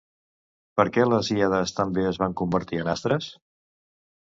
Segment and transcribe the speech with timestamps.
[0.79, 3.31] Per què les Híades també es van convertir en astres?